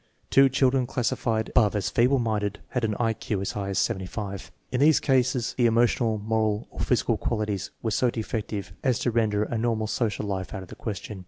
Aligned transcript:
Two 0.31 0.49
children 0.49 0.87
classi 0.87 1.15
fied 1.15 1.49
above 1.49 1.75
as 1.75 1.91
feeble 1.91 2.17
minded 2.17 2.59
had 2.69 2.83
an 2.83 2.95
I 2.99 3.13
Q 3.13 3.39
as 3.39 3.51
high 3.51 3.69
as 3.69 3.77
75. 3.77 4.51
In 4.71 4.79
these 4.79 4.99
cases 4.99 5.53
the 5.59 5.67
emotional, 5.67 6.17
moral, 6.17 6.67
or 6.71 6.79
physical 6.79 7.17
qualities 7.17 7.69
were 7.83 7.91
so 7.91 8.09
defective 8.09 8.73
as 8.83 8.97
to 8.97 9.11
render 9.11 9.43
a 9.43 9.59
normal 9.59 9.85
social 9.85 10.25
life 10.25 10.55
out 10.55 10.63
of 10.63 10.69
the 10.69 10.75
ques 10.75 10.97
tion. 11.01 11.19